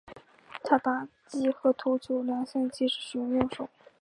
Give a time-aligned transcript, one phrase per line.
[0.63, 3.69] 他打击和投球两项皆使用右手。